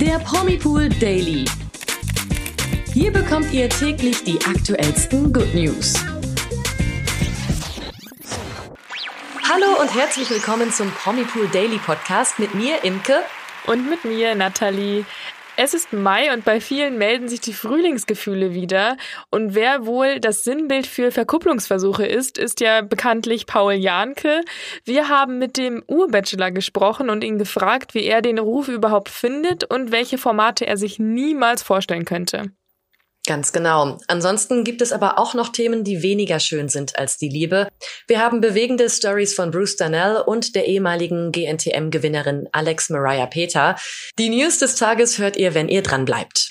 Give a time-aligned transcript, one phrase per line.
[0.00, 1.44] Der Promipool Daily.
[2.94, 5.94] Hier bekommt ihr täglich die aktuellsten Good News.
[9.42, 13.18] Hallo und herzlich willkommen zum Promipool Daily Podcast mit mir, Imke.
[13.66, 15.04] Und mit mir, Nathalie.
[15.60, 18.96] Es ist Mai und bei vielen melden sich die Frühlingsgefühle wieder.
[19.32, 24.42] Und wer wohl das Sinnbild für Verkupplungsversuche ist, ist ja bekanntlich Paul Jahnke.
[24.84, 29.64] Wir haben mit dem Urbachelor gesprochen und ihn gefragt, wie er den Ruf überhaupt findet
[29.64, 32.52] und welche Formate er sich niemals vorstellen könnte.
[33.28, 33.98] Ganz genau.
[34.06, 37.68] Ansonsten gibt es aber auch noch Themen, die weniger schön sind als die Liebe.
[38.06, 43.76] Wir haben bewegende Stories von Bruce Darnell und der ehemaligen GNTM-Gewinnerin Alex Mariah Peter.
[44.18, 46.48] Die News des Tages hört ihr, wenn ihr dran bleibt.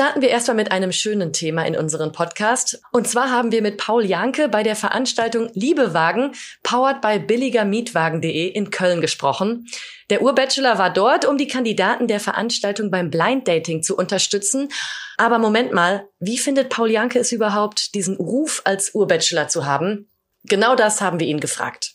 [0.00, 2.80] Starten wir erstmal mit einem schönen Thema in unserem Podcast.
[2.90, 6.32] Und zwar haben wir mit Paul Janke bei der Veranstaltung Liebewagen,
[6.62, 9.66] powered by billigermietwagen.de in Köln gesprochen.
[10.08, 14.70] Der Urbachelor war dort, um die Kandidaten der Veranstaltung beim Blind Dating zu unterstützen.
[15.18, 20.08] Aber Moment mal, wie findet Paul Janke es überhaupt, diesen Ruf als Urbachelor zu haben?
[20.44, 21.89] Genau das haben wir ihn gefragt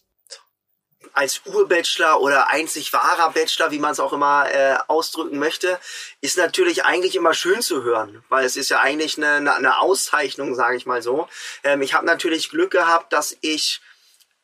[1.15, 5.79] als Urbachelor oder einzig wahrer Bachelor, wie man es auch immer äh, ausdrücken möchte,
[6.21, 10.55] ist natürlich eigentlich immer schön zu hören, weil es ist ja eigentlich eine, eine Auszeichnung,
[10.55, 11.27] sage ich mal so.
[11.63, 13.81] Ähm, ich habe natürlich Glück gehabt, dass ich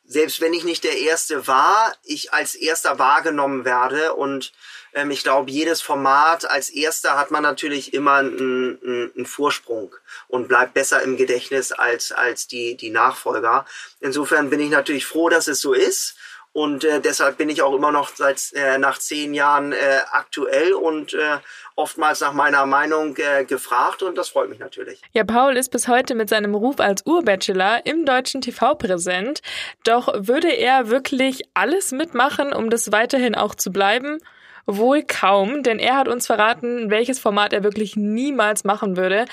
[0.04, 4.52] selbst wenn ich nicht der Erste war, ich als Erster wahrgenommen werde und
[4.94, 9.94] ähm, ich glaube, jedes Format als Erster hat man natürlich immer einen, einen, einen Vorsprung
[10.28, 13.64] und bleibt besser im Gedächtnis als, als die, die Nachfolger.
[14.00, 16.16] Insofern bin ich natürlich froh, dass es so ist
[16.52, 19.76] und äh, deshalb bin ich auch immer noch seit äh, nach zehn Jahren äh,
[20.10, 21.38] aktuell und äh,
[21.76, 25.00] oftmals nach meiner Meinung äh, gefragt und das freut mich natürlich.
[25.12, 29.40] Ja, Paul ist bis heute mit seinem Ruf als Urbachelor im deutschen TV präsent.
[29.84, 34.18] Doch würde er wirklich alles mitmachen, um das weiterhin auch zu bleiben?
[34.66, 39.24] Wohl kaum, denn er hat uns verraten, welches Format er wirklich niemals machen würde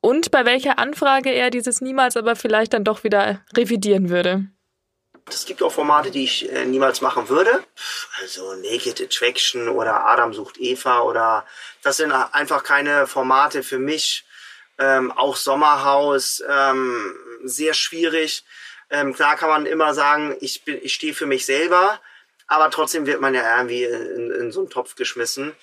[0.00, 4.46] und bei welcher Anfrage er dieses niemals aber vielleicht dann doch wieder revidieren würde.
[5.34, 7.64] Es gibt auch Formate, die ich äh, niemals machen würde.
[8.20, 11.46] Also Naked Attraction oder Adam sucht Eva oder
[11.82, 14.24] das sind einfach keine Formate für mich.
[14.78, 18.44] Ähm, auch Sommerhaus, ähm, sehr schwierig.
[18.90, 22.00] Ähm, klar kann man immer sagen, ich, ich stehe für mich selber,
[22.46, 25.54] aber trotzdem wird man ja irgendwie in, in so einen Topf geschmissen.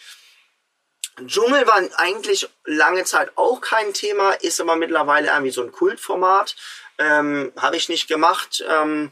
[1.25, 6.55] Dschungel war eigentlich lange Zeit auch kein Thema, ist aber mittlerweile irgendwie so ein Kultformat.
[6.97, 8.63] Ähm, Habe ich nicht gemacht.
[8.67, 9.11] Ähm,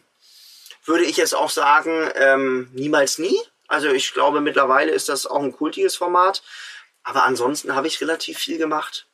[0.85, 3.37] würde ich jetzt auch sagen, ähm, niemals nie.
[3.67, 6.43] Also ich glaube, mittlerweile ist das auch ein kultiges Format.
[7.03, 9.07] Aber ansonsten habe ich relativ viel gemacht.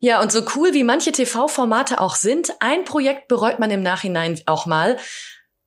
[0.00, 4.40] Ja, und so cool wie manche TV-Formate auch sind, ein Projekt bereut man im Nachhinein
[4.46, 4.96] auch mal.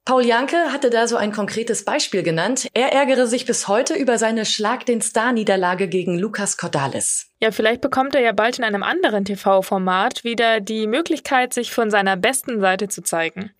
[0.06, 2.68] Paul Janke hatte da so ein konkretes Beispiel genannt.
[2.74, 7.28] Er ärgere sich bis heute über seine Schlag den Star-Niederlage gegen Lukas Cordalis.
[7.40, 11.92] Ja, vielleicht bekommt er ja bald in einem anderen TV-Format wieder die Möglichkeit, sich von
[11.92, 13.52] seiner besten Seite zu zeigen.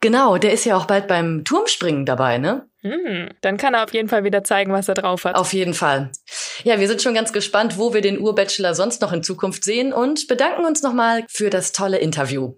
[0.00, 2.68] Genau, der ist ja auch bald beim Turmspringen dabei, ne?
[2.82, 5.36] Hm, dann kann er auf jeden Fall wieder zeigen, was er drauf hat.
[5.36, 6.12] Auf jeden Fall.
[6.64, 9.92] Ja, wir sind schon ganz gespannt, wo wir den Urbachelor sonst noch in Zukunft sehen
[9.92, 12.54] und bedanken uns nochmal für das tolle Interview.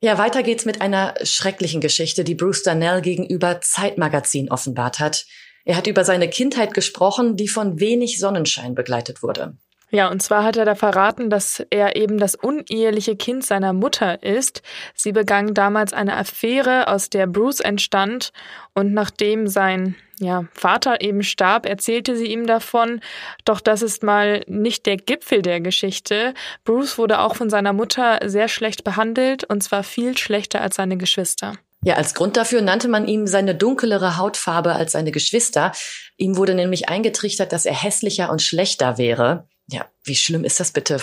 [0.00, 5.26] Ja, weiter geht's mit einer schrecklichen Geschichte, die Bruce Darnell gegenüber Zeitmagazin offenbart hat.
[5.64, 9.56] Er hat über seine Kindheit gesprochen, die von wenig Sonnenschein begleitet wurde.
[9.90, 14.22] Ja, und zwar hat er da verraten, dass er eben das uneheliche Kind seiner Mutter
[14.22, 14.62] ist.
[14.94, 18.32] Sie begangen damals eine Affäre, aus der Bruce entstand.
[18.74, 23.00] Und nachdem sein ja, Vater eben starb, erzählte sie ihm davon.
[23.44, 26.34] Doch das ist mal nicht der Gipfel der Geschichte.
[26.64, 30.98] Bruce wurde auch von seiner Mutter sehr schlecht behandelt, und zwar viel schlechter als seine
[30.98, 31.54] Geschwister.
[31.82, 35.72] Ja, als Grund dafür nannte man ihm seine dunklere Hautfarbe als seine Geschwister.
[36.16, 39.46] Ihm wurde nämlich eingetrichtert, dass er hässlicher und schlechter wäre.
[39.70, 41.00] Ja, wie schlimm ist das bitte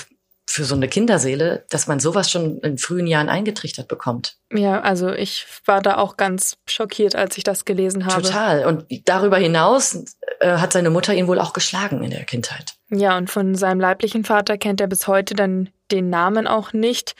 [0.47, 4.37] für so eine Kinderseele, dass man sowas schon in frühen Jahren eingetrichtert bekommt?
[4.53, 8.21] Ja, also ich war da auch ganz schockiert, als ich das gelesen habe.
[8.21, 8.65] Total.
[8.65, 10.05] Und darüber hinaus
[10.39, 12.75] äh, hat seine Mutter ihn wohl auch geschlagen in der Kindheit.
[12.89, 17.15] Ja, und von seinem leiblichen Vater kennt er bis heute dann den Namen auch nicht.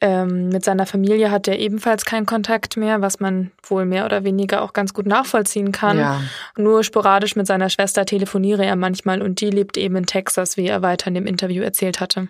[0.00, 4.22] Ähm, mit seiner Familie hat er ebenfalls keinen Kontakt mehr, was man wohl mehr oder
[4.22, 5.98] weniger auch ganz gut nachvollziehen kann.
[5.98, 6.20] Ja.
[6.56, 10.68] Nur sporadisch mit seiner Schwester telefoniere er manchmal und die lebt eben in Texas, wie
[10.68, 12.28] er weiter in dem Interview erzählt hatte.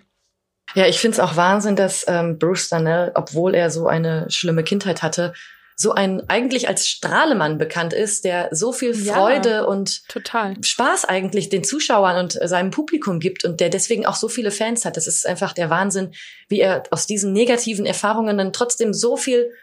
[0.73, 4.63] Ja, ich finde es auch Wahnsinn, dass ähm, Bruce Darnell, obwohl er so eine schlimme
[4.63, 5.33] Kindheit hatte,
[5.81, 10.61] so ein eigentlich als Strahlemann bekannt ist, der so viel Freude ja, und total.
[10.61, 14.83] Spaß eigentlich den Zuschauern und seinem Publikum gibt und der deswegen auch so viele Fans
[14.83, 14.97] hat.
[14.97, 16.11] Das ist einfach der Wahnsinn,
[16.49, 19.53] wie er aus diesen negativen Erfahrungen dann trotzdem so viel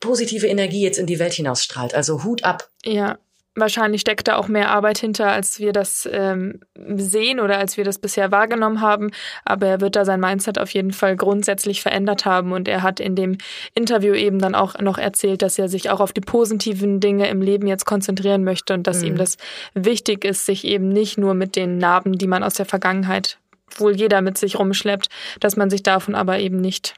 [0.00, 1.94] positive Energie jetzt in die Welt hinausstrahlt.
[1.94, 2.68] Also Hut ab.
[2.84, 3.18] Ja,
[3.54, 7.84] Wahrscheinlich steckt da auch mehr Arbeit hinter, als wir das ähm, sehen oder als wir
[7.84, 9.10] das bisher wahrgenommen haben.
[9.44, 12.52] Aber er wird da sein Mindset auf jeden Fall grundsätzlich verändert haben.
[12.52, 13.36] Und er hat in dem
[13.74, 17.42] Interview eben dann auch noch erzählt, dass er sich auch auf die positiven Dinge im
[17.42, 19.08] Leben jetzt konzentrieren möchte und dass mhm.
[19.08, 19.36] ihm das
[19.74, 23.38] wichtig ist, sich eben nicht nur mit den Narben, die man aus der Vergangenheit
[23.78, 25.08] wohl jeder mit sich rumschleppt,
[25.40, 26.94] dass man sich davon aber eben nicht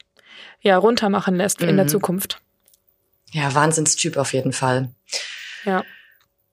[0.61, 1.71] ja runtermachen lässt mhm.
[1.71, 1.91] in der mhm.
[1.91, 2.41] Zukunft.
[3.33, 4.91] Ja, Wahnsinnstyp auf jeden Fall.
[5.65, 5.85] Ja.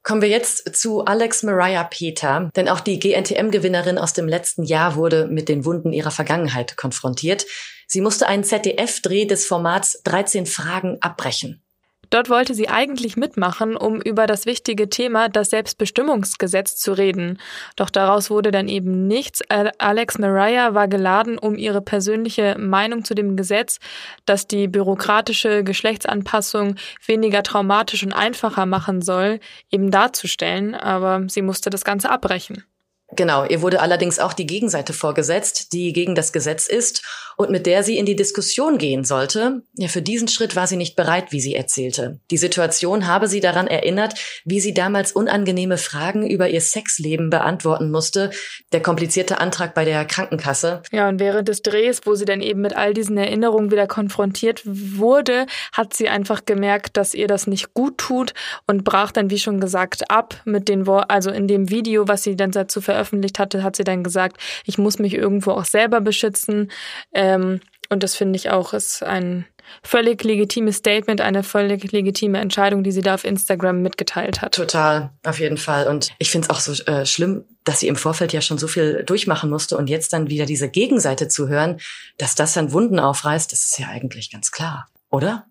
[0.03, 4.95] Kommen wir jetzt zu Alex Mariah Peter, denn auch die GNTM-Gewinnerin aus dem letzten Jahr
[4.95, 7.45] wurde mit den Wunden ihrer Vergangenheit konfrontiert.
[7.87, 11.63] Sie musste einen ZDF-Dreh des Formats 13 Fragen abbrechen.
[12.11, 17.39] Dort wollte sie eigentlich mitmachen, um über das wichtige Thema das Selbstbestimmungsgesetz zu reden.
[17.77, 19.41] Doch daraus wurde dann eben nichts.
[19.77, 23.79] Alex Mariah war geladen, um ihre persönliche Meinung zu dem Gesetz,
[24.25, 26.75] das die bürokratische Geschlechtsanpassung
[27.05, 29.39] weniger traumatisch und einfacher machen soll,
[29.71, 30.75] eben darzustellen.
[30.75, 32.65] Aber sie musste das Ganze abbrechen.
[33.13, 37.03] Genau, ihr wurde allerdings auch die Gegenseite vorgesetzt, die gegen das Gesetz ist
[37.35, 39.63] und mit der sie in die Diskussion gehen sollte.
[39.75, 42.19] Ja, für diesen Schritt war sie nicht bereit, wie sie erzählte.
[42.29, 44.13] Die Situation habe sie daran erinnert,
[44.45, 48.31] wie sie damals unangenehme Fragen über ihr Sexleben beantworten musste,
[48.71, 50.81] der komplizierte Antrag bei der Krankenkasse.
[50.91, 54.61] Ja, und während des Drehs, wo sie dann eben mit all diesen Erinnerungen wieder konfrontiert
[54.65, 58.33] wurde, hat sie einfach gemerkt, dass ihr das nicht gut tut
[58.67, 62.23] und brach dann, wie schon gesagt, ab mit den Worten, also in dem Video, was
[62.23, 65.65] sie dann dazu veröffentlicht veröffentlicht hatte, hat sie dann gesagt, ich muss mich irgendwo auch
[65.65, 66.71] selber beschützen.
[67.13, 67.59] Ähm,
[67.89, 69.45] und das finde ich auch ist ein
[69.83, 74.53] völlig legitimes Statement, eine völlig legitime Entscheidung, die sie da auf Instagram mitgeteilt hat.
[74.53, 75.87] Total, auf jeden Fall.
[75.87, 78.67] Und ich finde es auch so äh, schlimm, dass sie im Vorfeld ja schon so
[78.67, 81.79] viel durchmachen musste und jetzt dann wieder diese Gegenseite zu hören,
[82.17, 85.45] dass das dann Wunden aufreißt, das ist ja eigentlich ganz klar, oder?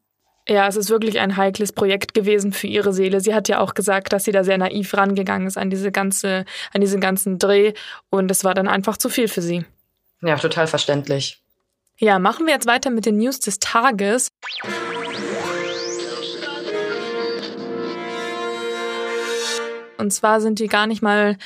[0.48, 3.20] Ja, es ist wirklich ein heikles Projekt gewesen für ihre Seele.
[3.20, 6.44] Sie hat ja auch gesagt, dass sie da sehr naiv rangegangen ist an diese ganze,
[6.72, 7.74] an diesen ganzen Dreh
[8.08, 9.64] und es war dann einfach zu viel für sie.
[10.22, 11.40] Ja, total verständlich.
[11.98, 14.28] Ja, machen wir jetzt weiter mit den News des Tages.
[19.98, 21.36] Und zwar sind die gar nicht mal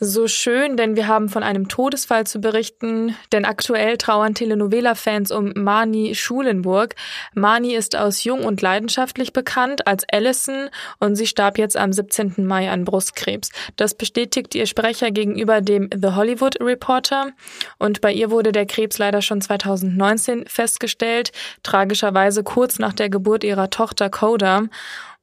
[0.00, 5.52] so schön, denn wir haben von einem Todesfall zu berichten, denn aktuell trauern Telenovela-Fans um
[5.54, 6.96] Mani Schulenburg.
[7.32, 10.68] Mani ist aus Jung und Leidenschaftlich bekannt als Allison
[10.98, 12.34] und sie starb jetzt am 17.
[12.38, 13.50] Mai an Brustkrebs.
[13.76, 17.30] Das bestätigt ihr Sprecher gegenüber dem The Hollywood Reporter
[17.78, 21.30] und bei ihr wurde der Krebs leider schon 2019 festgestellt,
[21.62, 24.64] tragischerweise kurz nach der Geburt ihrer Tochter Coda.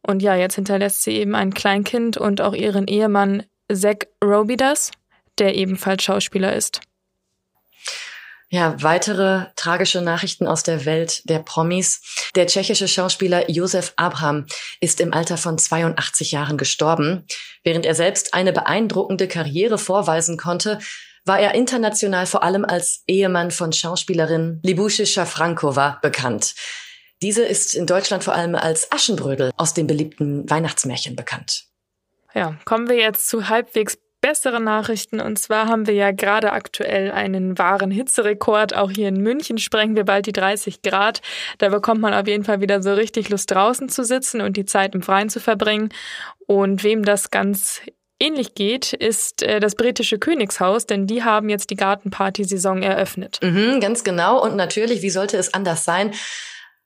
[0.02, 3.44] Und ja, jetzt hinterlässt sie eben ein Kleinkind und auch ihren Ehemann
[3.76, 4.92] Zach Robidas,
[5.38, 6.82] der ebenfalls Schauspieler ist.
[8.54, 12.02] Ja, weitere tragische Nachrichten aus der Welt der Promis.
[12.36, 14.46] Der tschechische Schauspieler Josef Abraham
[14.82, 17.26] ist im Alter von 82 Jahren gestorben.
[17.64, 20.80] Während er selbst eine beeindruckende Karriere vorweisen konnte,
[21.24, 26.56] war er international vor allem als Ehemann von Schauspielerin Libusche Schafrankova bekannt.
[27.22, 31.71] Diese ist in Deutschland vor allem als Aschenbrödel aus dem beliebten Weihnachtsmärchen bekannt.
[32.34, 35.20] Ja, kommen wir jetzt zu halbwegs besseren Nachrichten.
[35.20, 38.76] Und zwar haben wir ja gerade aktuell einen wahren Hitzerekord.
[38.76, 41.22] Auch hier in München sprengen wir bald die 30 Grad.
[41.58, 44.66] Da bekommt man auf jeden Fall wieder so richtig Lust draußen zu sitzen und die
[44.66, 45.90] Zeit im Freien zu verbringen.
[46.46, 47.82] Und wem das ganz
[48.20, 53.40] ähnlich geht, ist äh, das britische Königshaus, denn die haben jetzt die Gartenparty-Saison eröffnet.
[53.42, 54.42] Mhm, ganz genau.
[54.44, 56.14] Und natürlich, wie sollte es anders sein?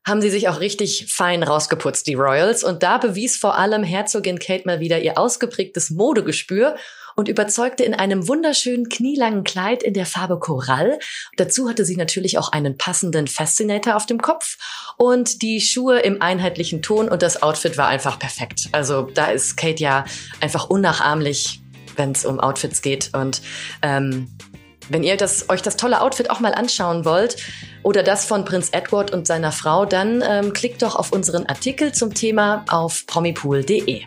[0.06, 2.64] Haben sie sich auch richtig fein rausgeputzt, die Royals.
[2.64, 6.76] Und da bewies vor allem Herzogin Kate mal wieder ihr ausgeprägtes Modegespür
[7.16, 11.00] und überzeugte in einem wunderschönen knielangen Kleid in der Farbe Korall.
[11.38, 14.58] Dazu hatte sie natürlich auch einen passenden Fascinator auf dem Kopf
[14.98, 18.70] und die Schuhe im einheitlichen Ton und das Outfit war einfach perfekt.
[18.74, 20.06] Also da ist Kate ja
[20.42, 21.62] einfach unnachahmlich,
[21.96, 23.42] wenn es um Outfits geht und
[23.82, 24.28] ähm,
[24.89, 27.38] wenn ihr das, euch das tolle Outfit auch mal anschauen wollt
[27.84, 31.94] oder das von Prinz Edward und seiner Frau, dann ähm, klickt doch auf unseren Artikel
[31.94, 34.06] zum Thema auf promipool.de.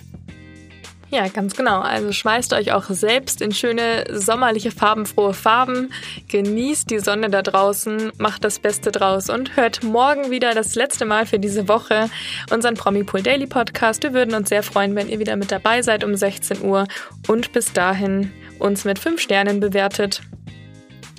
[1.10, 1.80] Ja, ganz genau.
[1.80, 5.90] Also schmeißt euch auch selbst in schöne sommerliche farbenfrohe Farben,
[6.28, 11.06] genießt die Sonne da draußen, macht das Beste draus und hört morgen wieder das letzte
[11.06, 12.10] Mal für diese Woche
[12.50, 14.02] unseren Promipool Daily Podcast.
[14.02, 16.86] Wir würden uns sehr freuen, wenn ihr wieder mit dabei seid um 16 Uhr
[17.26, 20.20] und bis dahin uns mit 5 Sternen bewertet.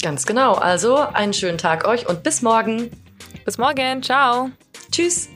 [0.01, 0.53] Ganz genau.
[0.53, 2.89] Also einen schönen Tag euch und bis morgen.
[3.45, 4.01] Bis morgen.
[4.01, 4.49] Ciao.
[4.91, 5.29] Tschüss.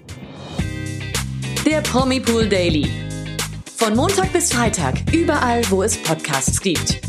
[1.66, 2.90] Der Promi Pool Daily.
[3.78, 7.02] Von Montag bis Freitag, überall, wo es Podcasts gibt.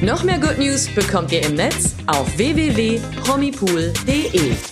[0.00, 4.71] Noch mehr Good News bekommt ihr im Netz auf www.promipool.de.